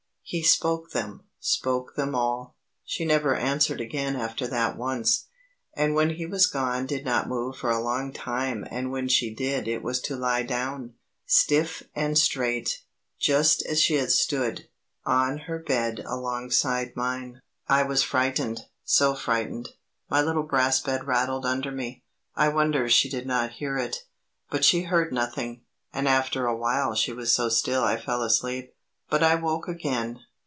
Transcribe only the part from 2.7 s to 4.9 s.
she never answered again after that